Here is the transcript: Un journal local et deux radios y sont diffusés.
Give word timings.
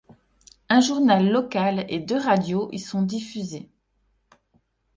Un 0.69 0.79
journal 0.79 1.29
local 1.29 1.85
et 1.87 1.99
deux 1.99 2.17
radios 2.17 2.69
y 2.71 2.79
sont 2.79 3.03
diffusés. 3.03 3.69